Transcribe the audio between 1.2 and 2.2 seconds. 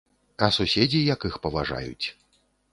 іх паважаюць.